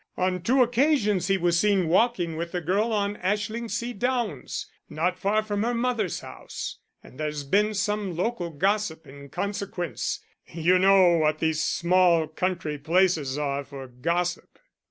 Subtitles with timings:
[0.17, 5.43] On two occasions he was seen walking with the girl on Ashlingsea downs, not far
[5.43, 10.19] from her mother's house, and there's been some local gossip in consequence
[10.51, 14.57] you know what these small country places are for gossip."